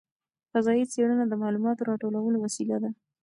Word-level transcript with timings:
فضايي 0.53 0.83
څېړنه 0.93 1.25
د 1.27 1.33
معلوماتو 1.41 1.87
راټولولو 1.89 2.37
وسیله 2.41 2.77
ده. 2.83 2.89